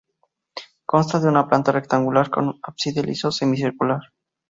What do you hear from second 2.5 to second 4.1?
ábside liso semicircular.